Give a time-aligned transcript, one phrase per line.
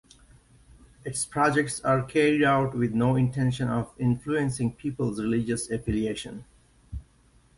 [1.05, 6.43] Its projects are carried out with no intention of influencing people's religious affiliation.